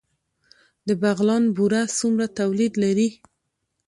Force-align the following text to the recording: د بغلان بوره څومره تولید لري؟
د 0.87 0.89
بغلان 1.01 1.43
بوره 1.55 1.81
څومره 1.99 2.25
تولید 2.39 2.73
لري؟ 2.83 3.09